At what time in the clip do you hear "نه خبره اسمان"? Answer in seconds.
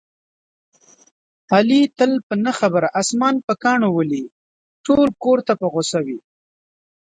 2.45-3.35